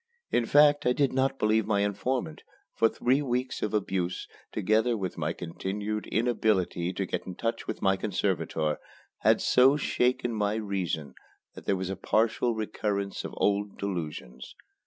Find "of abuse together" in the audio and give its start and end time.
3.61-4.97